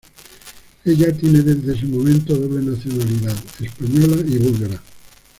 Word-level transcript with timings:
Ella 0.83 1.15
tiene 1.15 1.43
desde 1.43 1.73
ese 1.75 1.85
momento 1.85 2.35
doble 2.35 2.65
nacionalidad: 2.65 3.37
española 3.59 4.23
y 4.27 4.39
búlgara. 4.39 4.81